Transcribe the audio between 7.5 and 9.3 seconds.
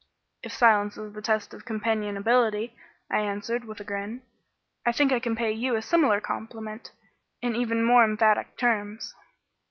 even more emphatic terms."